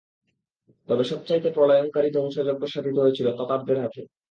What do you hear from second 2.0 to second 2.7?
ধ্বংসযজ্ঞ